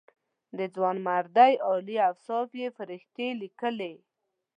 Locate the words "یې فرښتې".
2.61-3.27